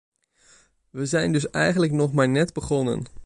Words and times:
We 0.89 1.05
zijn 1.05 1.31
dus 1.31 1.49
eigenlijk 1.49 1.91
nog 1.91 2.13
maar 2.13 2.29
net 2.29 2.53
begonnen. 2.53 3.03